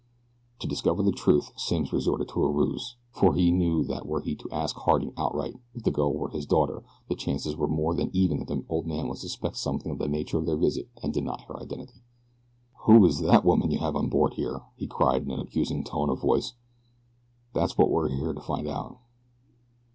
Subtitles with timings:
[0.61, 4.33] To discover the truth Simms resorted to a ruse, for he knew that were he
[4.35, 8.09] to ask Harding outright if the girl were his daughter the chances were more than
[8.11, 11.13] even that the old man would suspect something of the nature of their visit and
[11.13, 12.01] deny her identity.
[12.85, 16.09] "Who is that woman you have on board here?" he cried in an accusing tone
[16.09, 16.53] of voice.
[17.53, 18.97] "That's what we're a here to find out."